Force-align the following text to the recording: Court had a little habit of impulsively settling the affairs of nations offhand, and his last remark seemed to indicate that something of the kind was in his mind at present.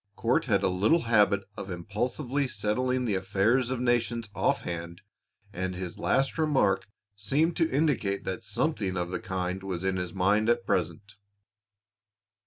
Court 0.15 0.45
had 0.45 0.63
a 0.63 0.67
little 0.67 1.03
habit 1.03 1.41
of 1.55 1.69
impulsively 1.69 2.47
settling 2.47 3.05
the 3.05 3.13
affairs 3.13 3.69
of 3.69 3.79
nations 3.79 4.31
offhand, 4.33 5.01
and 5.53 5.75
his 5.75 5.99
last 5.99 6.39
remark 6.39 6.87
seemed 7.15 7.55
to 7.57 7.69
indicate 7.69 8.23
that 8.23 8.43
something 8.43 8.97
of 8.97 9.11
the 9.11 9.19
kind 9.19 9.61
was 9.61 9.83
in 9.83 9.97
his 9.97 10.11
mind 10.11 10.49
at 10.49 10.65
present. 10.65 11.17